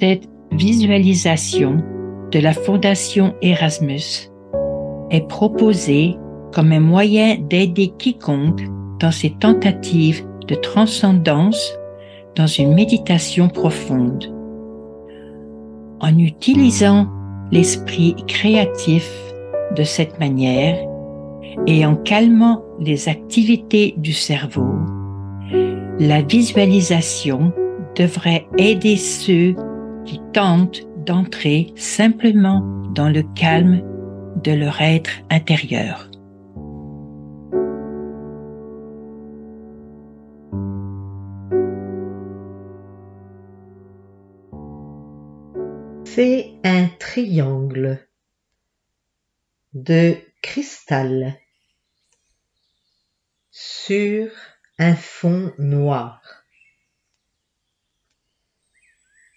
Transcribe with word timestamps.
Cette 0.00 0.28
visualisation 0.50 1.76
de 2.32 2.40
la 2.40 2.52
Fondation 2.52 3.32
Erasmus 3.42 4.28
est 5.10 5.28
proposée 5.28 6.16
comme 6.52 6.72
un 6.72 6.80
moyen 6.80 7.36
d'aider 7.36 7.92
quiconque 7.96 8.62
dans 8.98 9.12
ses 9.12 9.30
tentatives 9.38 10.26
de 10.48 10.56
transcendance 10.56 11.78
dans 12.34 12.48
une 12.48 12.74
méditation 12.74 13.48
profonde. 13.48 14.34
En 16.00 16.18
utilisant 16.18 17.06
l'esprit 17.52 18.16
créatif 18.26 19.08
de 19.76 19.84
cette 19.84 20.18
manière 20.18 20.76
et 21.68 21.86
en 21.86 21.94
calmant 21.94 22.64
les 22.80 23.08
activités 23.08 23.94
du 23.96 24.12
cerveau, 24.12 24.74
la 26.00 26.20
visualisation 26.22 27.52
devrait 27.94 28.48
aider 28.58 28.96
ceux 28.96 29.54
qui 30.04 30.20
tentent 30.32 30.82
d'entrer 31.06 31.72
simplement 31.76 32.60
dans 32.94 33.08
le 33.08 33.22
calme 33.34 33.82
de 34.42 34.52
leur 34.52 34.80
être 34.80 35.10
intérieur. 35.30 36.10
Fais 46.04 46.52
un 46.62 46.86
triangle 47.00 47.98
de 49.72 50.16
cristal 50.42 51.34
sur 53.50 54.30
un 54.78 54.94
fond 54.94 55.52
noir 55.58 56.20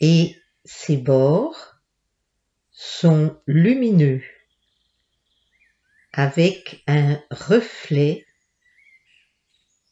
et 0.00 0.39
ses 0.64 0.96
bords 0.96 1.76
sont 2.70 3.40
lumineux 3.46 4.22
avec 6.12 6.82
un 6.86 7.22
reflet 7.30 8.26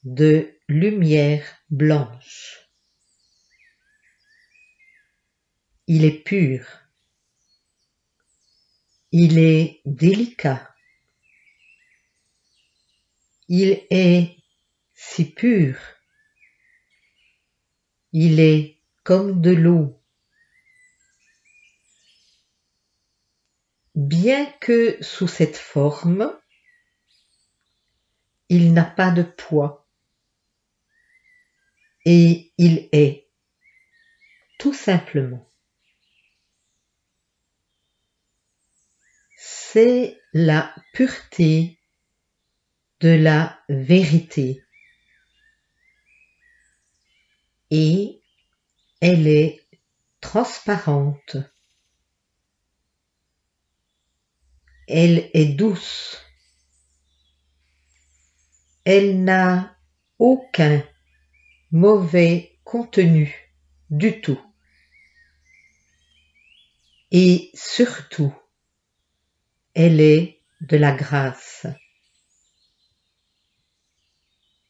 de 0.05 0.55
lumière 0.69 1.45
blanche. 1.71 2.69
Il 5.87 6.05
est 6.05 6.23
pur. 6.23 6.67
Il 9.11 9.39
est 9.39 9.81
délicat. 9.87 10.75
Il 13.49 13.87
est 13.91 14.37
si 14.95 15.25
pur. 15.25 15.79
Il 18.13 18.39
est 18.41 18.79
comme 19.03 19.41
de 19.41 19.51
l'eau. 19.51 19.99
Bien 23.99 24.47
que 24.61 24.97
sous 25.03 25.29
cette 25.29 25.57
forme, 25.57 26.33
il 28.49 28.73
n'a 28.73 28.85
pas 28.85 29.11
de 29.11 29.23
poids. 29.23 29.87
Et 32.05 32.53
il 32.57 32.89
est, 32.93 33.29
tout 34.59 34.73
simplement. 34.73 35.49
c'est 39.73 40.19
la 40.33 40.75
pureté 40.95 41.79
de 43.01 43.11
la 43.11 43.61
vérité 43.69 44.65
et 47.71 48.23
elle 49.01 49.27
est 49.27 49.61
transparente. 50.21 51.37
Elle 54.91 55.31
est 55.35 55.55
douce. 55.55 56.17
Elle 58.85 59.23
n'a 59.23 59.77
aucun 60.19 60.83
mauvais 61.71 62.59
contenu 62.65 63.53
du 63.91 64.23
tout. 64.23 64.41
Et 67.11 67.51
surtout, 67.53 68.35
elle 69.75 70.01
est 70.01 70.41
de 70.63 70.79
la 70.79 70.93
grâce. 70.93 71.67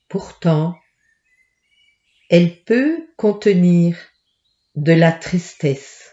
Pourtant, 0.08 0.76
elle 2.28 2.64
peut 2.64 3.08
contenir 3.16 3.96
de 4.74 4.92
la 4.92 5.12
tristesse. 5.12 6.12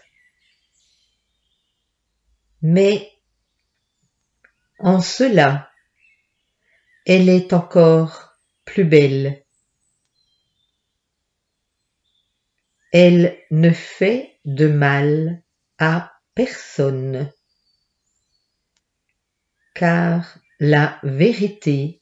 Mais 2.62 3.15
en 4.78 5.00
cela, 5.00 5.70
elle 7.04 7.28
est 7.28 7.52
encore 7.52 8.36
plus 8.64 8.84
belle. 8.84 9.44
Elle 12.92 13.38
ne 13.50 13.70
fait 13.70 14.38
de 14.44 14.68
mal 14.68 15.42
à 15.78 16.12
personne 16.34 17.32
car 19.74 20.38
la 20.58 20.98
vérité 21.02 22.00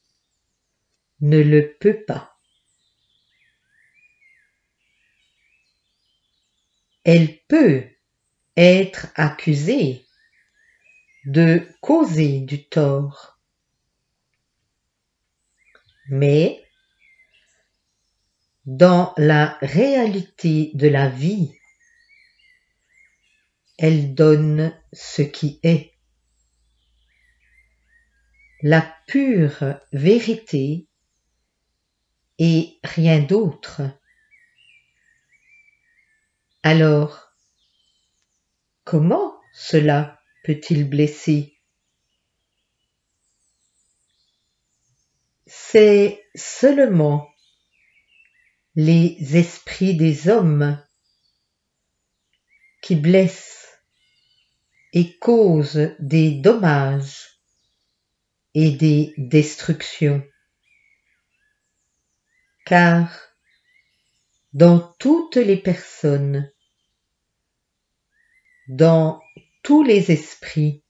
ne 1.19 1.39
le 1.39 1.75
peut 1.77 2.05
pas. 2.05 2.37
Elle 7.03 7.37
peut 7.49 7.83
être 8.55 9.07
accusée 9.15 10.04
de 11.25 11.67
causer 11.81 12.41
du 12.41 12.67
tort. 12.67 13.39
Mais 16.07 16.63
dans 18.65 19.13
la 19.17 19.57
réalité 19.61 20.71
de 20.75 20.87
la 20.87 21.09
vie, 21.09 21.51
elle 23.77 24.13
donne 24.13 24.73
ce 24.93 25.21
qui 25.21 25.59
est 25.63 25.91
la 28.61 28.81
pure 29.07 29.79
vérité 29.91 30.87
et 32.39 32.79
rien 32.83 33.19
d'autre. 33.19 33.81
Alors, 36.63 37.31
comment 38.83 39.35
cela 39.53 40.19
peut-il 40.45 40.87
blesser? 40.87 41.57
C'est 45.47 46.23
seulement 46.35 47.27
les 48.75 49.17
esprits 49.37 49.95
des 49.95 50.29
hommes 50.29 50.79
qui 52.83 52.95
blessent 52.95 53.79
et 54.93 55.17
causent 55.17 55.95
des 55.97 56.31
dommages 56.31 57.39
et 58.53 58.69
des 58.71 59.15
destructions. 59.17 60.23
Car 62.65 63.09
dans 64.53 64.79
toutes 64.99 65.37
les 65.37 65.57
personnes, 65.57 66.51
dans 68.67 69.21
tous 69.65 69.81
les 69.81 70.11
esprits, 70.11 70.83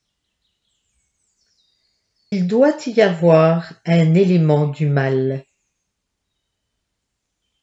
il 2.31 2.45
doit 2.45 2.75
y 2.85 2.99
avoir 2.99 3.71
un 3.85 4.13
élément 4.13 4.67
du 4.67 4.85
mal, 4.85 5.45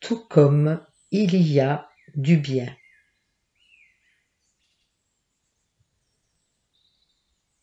tout 0.00 0.26
comme 0.26 0.82
il 1.10 1.34
y 1.34 1.60
a 1.60 1.86
du 2.14 2.38
bien. 2.38 2.74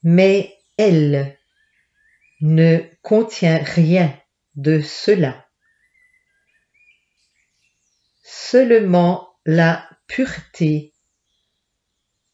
Mais 0.03 0.55
elle, 0.77 1.35
ne 2.41 2.83
contient 3.01 3.63
rien 3.63 4.15
de 4.53 4.79
cela. 4.79 5.49
Seulement 8.21 9.27
la 9.43 9.89
pureté 10.05 10.93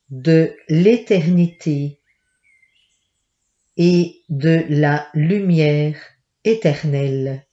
de 0.10 0.56
l'éternité 0.69 2.00
et 3.78 4.22
de 4.30 4.66
la 4.69 5.10
lumière 5.13 5.98
éternelle. 6.44 7.46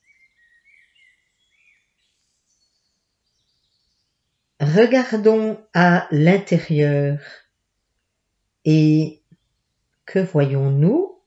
Regardons 4.60 5.58
à 5.75 6.06
l'intérieur 6.12 7.19
et 8.64 9.20
que 10.06 10.20
voyons-nous? 10.20 11.19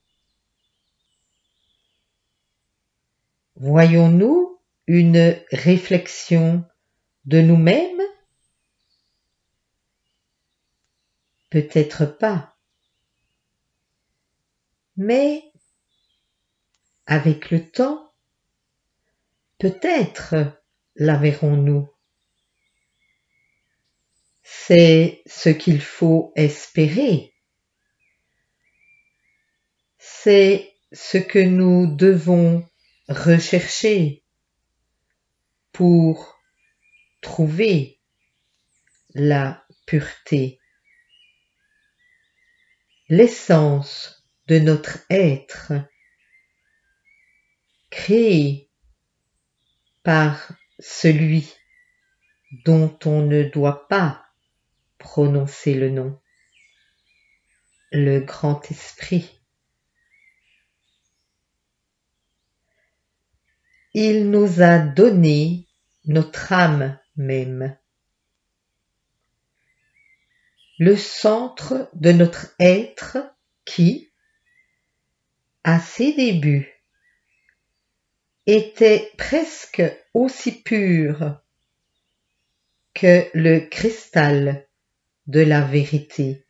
Voyons-nous 3.57 4.60
une 4.88 5.36
réflexion 5.51 6.63
de 7.25 7.42
nous-mêmes? 7.42 8.01
Peut-être 11.56 12.04
pas. 12.06 12.54
Mais 14.98 15.54
avec 17.06 17.50
le 17.50 17.72
temps, 17.72 18.12
peut-être 19.57 20.36
la 20.98 21.16
verrons-nous. 21.16 21.88
C'est 24.44 25.22
ce 25.25 25.48
qu'il 25.48 25.80
faut 25.80 26.34
espérer. 26.36 27.34
C'est 29.98 30.74
ce 30.92 31.18
que 31.18 31.40
nous 31.40 31.88
devons 31.88 32.68
rechercher 33.08 34.25
pour 35.72 36.38
trouver 37.22 38.01
la 39.13 39.66
pureté. 39.86 40.60
L'essence 43.07 44.25
de 44.48 44.57
notre 44.57 44.98
être 45.12 45.74
créé 47.92 48.72
par 50.02 50.52
celui 50.80 51.54
dont 52.66 52.98
on 53.06 53.22
ne 53.22 53.44
doit 53.44 53.88
pas 53.88 54.25
prononcer 54.98 55.75
le 55.75 55.92
nom, 55.92 56.19
le 57.92 58.22
grand 58.22 58.72
esprit. 58.72 59.40
Il 63.94 64.31
nous 64.31 64.62
a 64.62 64.80
donné 64.80 65.68
notre 66.06 66.51
âme 66.54 66.98
même. 67.16 67.78
Le 70.77 70.98
centre 70.98 71.89
de 71.94 72.12
notre 72.12 72.54
être 72.60 73.18
qui, 73.63 74.12
à 75.63 75.80
ses 75.80 76.13
débuts, 76.13 76.75
était 78.45 79.12
presque 79.18 79.81
aussi 80.13 80.51
pur 80.62 81.39
que 82.94 83.30
le 83.33 83.60
cristal 83.60 84.68
de 85.27 85.42
la 85.42 85.62
vérité. 85.62 86.45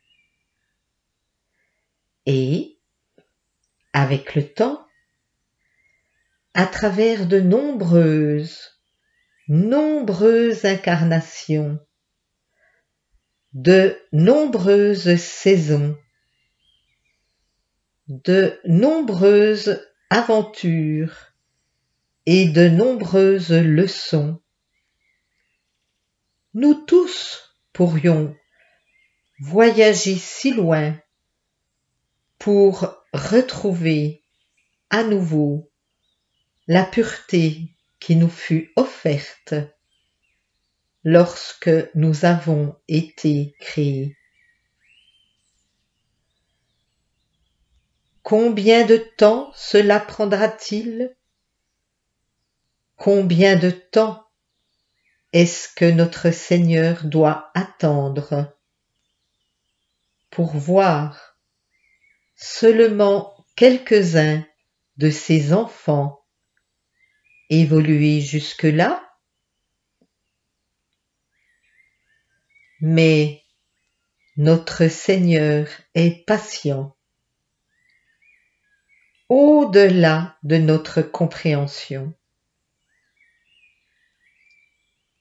Et, 2.26 2.78
avec 3.92 4.34
le 4.34 4.52
temps, 4.52 4.86
à 6.54 6.66
travers 6.66 7.26
de 7.26 7.40
nombreuses, 7.40 8.80
nombreuses 9.48 10.64
incarnations, 10.64 11.85
de 13.52 13.98
nombreuses 14.12 15.16
saisons, 15.16 15.96
de 18.08 18.58
nombreuses 18.64 19.80
aventures 20.10 21.32
et 22.26 22.48
de 22.48 22.68
nombreuses 22.68 23.52
leçons. 23.52 24.40
Nous 26.54 26.74
tous 26.74 27.56
pourrions 27.72 28.36
voyager 29.38 30.16
si 30.16 30.52
loin 30.52 30.98
pour 32.38 32.94
retrouver 33.12 34.22
à 34.90 35.02
nouveau 35.02 35.70
la 36.66 36.84
pureté 36.84 37.70
qui 38.00 38.16
nous 38.16 38.28
fut 38.28 38.72
offerte 38.76 39.54
lorsque 41.06 41.70
nous 41.94 42.24
avons 42.24 42.74
été 42.88 43.54
créés. 43.60 44.18
Combien 48.24 48.84
de 48.84 48.96
temps 48.96 49.52
cela 49.54 50.00
prendra-t-il? 50.00 51.16
Combien 52.96 53.54
de 53.54 53.70
temps 53.70 54.26
est-ce 55.32 55.68
que 55.76 55.84
notre 55.84 56.32
Seigneur 56.32 57.04
doit 57.04 57.52
attendre 57.54 58.58
pour 60.30 60.56
voir 60.56 61.38
seulement 62.34 63.46
quelques-uns 63.54 64.44
de 64.96 65.10
ses 65.10 65.52
enfants 65.52 66.18
évoluer 67.48 68.20
jusque-là? 68.20 69.05
Mais 72.80 73.42
notre 74.36 74.88
Seigneur 74.88 75.66
est 75.94 76.26
patient. 76.26 76.94
Au-delà 79.28 80.36
de 80.42 80.56
notre 80.56 81.02
compréhension. 81.02 82.14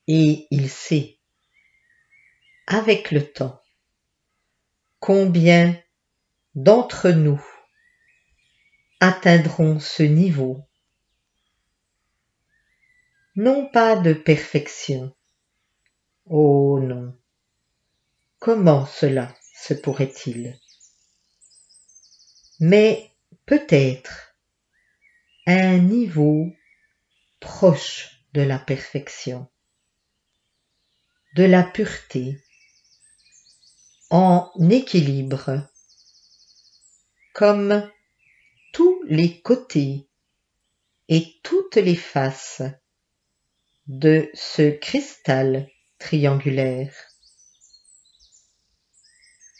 Et 0.07 0.47
il 0.51 0.69
sait, 0.69 1.17
avec 2.67 3.11
le 3.11 3.25
temps, 3.25 3.61
combien 4.99 5.75
d'entre 6.55 7.09
nous 7.09 7.43
atteindront 8.99 9.79
ce 9.79 10.03
niveau, 10.03 10.63
non 13.35 13.67
pas 13.67 13.95
de 13.95 14.13
perfection, 14.13 15.15
oh 16.25 16.79
non, 16.79 17.17
comment 18.45 18.85
cela 18.85 19.35
se 19.55 19.73
pourrait-il? 19.73 20.59
Mais 22.59 23.09
peut-être 23.47 24.35
un 25.47 25.79
niveau 25.79 26.53
proche 27.39 28.21
de 28.33 28.41
la 28.41 28.59
perfection 28.59 29.47
de 31.35 31.43
la 31.43 31.63
pureté, 31.63 32.39
en 34.11 34.51
équilibre, 34.69 35.67
comme 37.33 37.89
tous 38.73 39.01
les 39.07 39.41
côtés 39.41 40.07
et 41.09 41.33
toutes 41.41 41.77
les 41.77 41.95
faces 41.95 42.61
de 43.87 44.29
ce 44.35 44.69
cristal 44.69 45.67
triangulaire, 45.97 46.93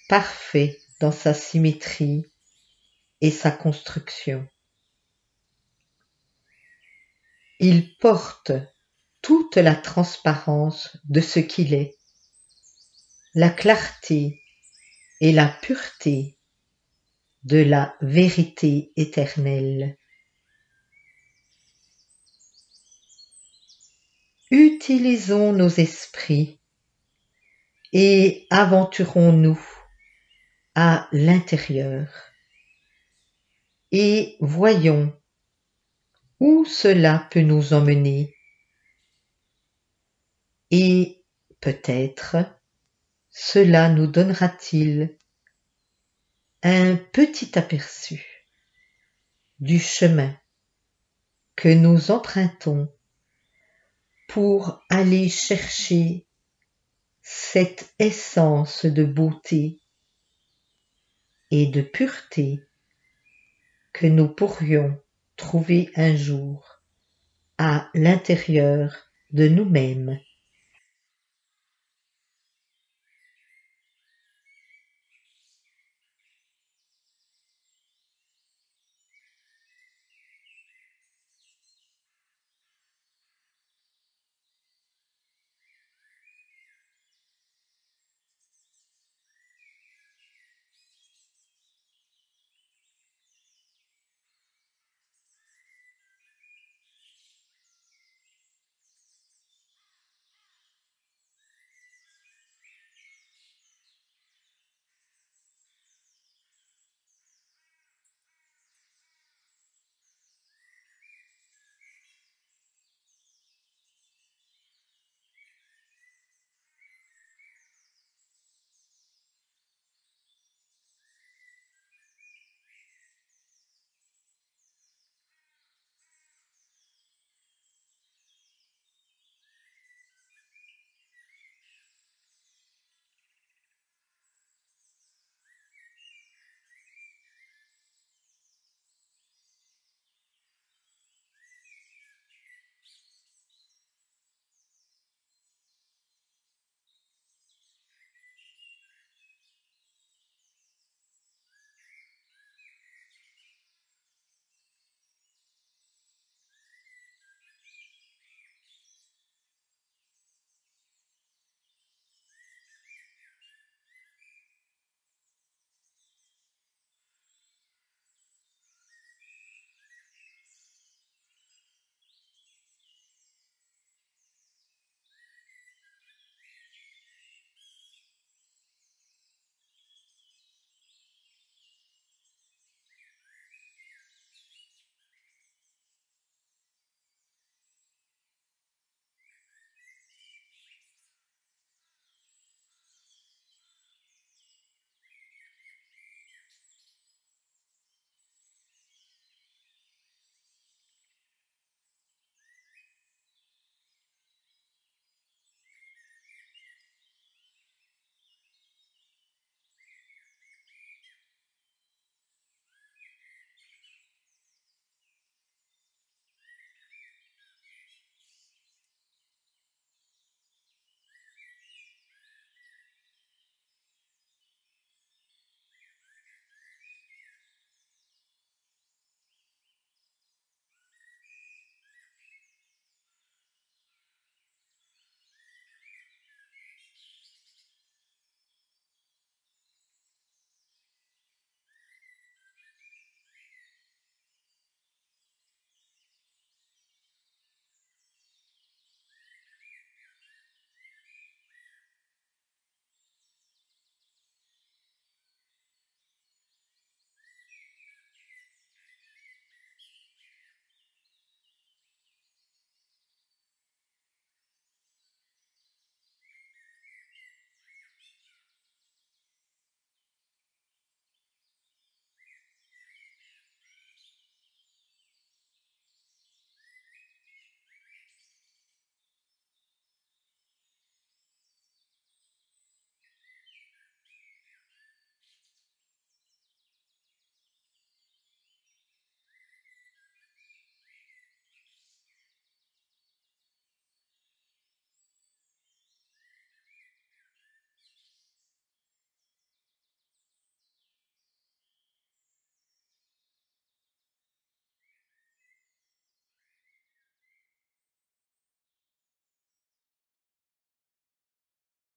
parfait 0.07 0.79
dans 0.99 1.11
sa 1.11 1.33
symétrie 1.33 2.25
et 3.21 3.31
sa 3.31 3.51
construction. 3.51 4.47
Il 7.59 7.97
porte 7.97 8.51
toute 9.21 9.55
la 9.55 9.75
transparence 9.75 10.97
de 11.05 11.21
ce 11.21 11.39
qu'il 11.39 11.73
est, 11.73 11.97
la 13.33 13.49
clarté 13.49 14.43
et 15.21 15.31
la 15.31 15.47
pureté 15.47 16.37
de 17.43 17.57
la 17.57 17.95
vérité 18.01 18.91
éternelle. 18.95 19.97
Utilisons 24.51 25.53
nos 25.53 25.69
esprits 25.69 26.59
et 27.93 28.45
aventurons-nous 28.51 29.74
à 30.75 31.07
l'intérieur. 31.11 32.07
Et 33.91 34.37
voyons 34.41 35.17
où 36.39 36.65
cela 36.65 37.27
peut 37.31 37.41
nous 37.41 37.73
emmener. 37.73 38.35
Et 40.71 41.23
peut-être 41.61 42.35
cela 43.29 43.89
nous 43.89 44.07
donnera-t-il 44.07 45.17
un 46.63 46.95
petit 46.95 47.57
aperçu 47.57 48.25
du 49.59 49.79
chemin 49.79 50.35
que 51.55 51.69
nous 51.69 52.11
empruntons 52.11 52.93
pour 54.27 54.83
aller 54.89 55.29
chercher 55.29 56.25
cette 57.21 57.93
essence 57.99 58.85
de 58.85 59.03
beauté 59.03 59.79
et 61.51 61.67
de 61.67 61.81
pureté 61.81 62.61
que 63.93 64.07
nous 64.07 64.27
pourrions 64.27 64.99
trouver 65.37 65.91
un 65.95 66.15
jour 66.15 66.81
à 67.57 67.89
l'intérieur 67.93 68.93
de 69.31 69.47
nous-mêmes. 69.47 70.19